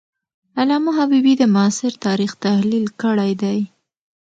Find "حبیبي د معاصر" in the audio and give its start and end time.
0.97-1.91